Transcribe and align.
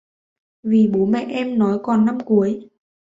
Vì 0.63 0.87
bố 0.93 1.05
mẹ 1.05 1.25
em 1.29 1.59
nói 1.59 1.79
còn 1.83 2.05
năm 2.05 2.17
cuối 2.25 2.69